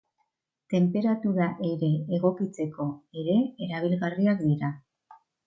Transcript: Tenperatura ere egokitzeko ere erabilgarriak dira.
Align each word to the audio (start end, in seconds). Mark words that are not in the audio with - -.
Tenperatura 0.73 1.49
ere 1.73 1.89
egokitzeko 2.19 2.89
ere 3.25 3.37
erabilgarriak 3.67 4.43
dira. 4.49 4.75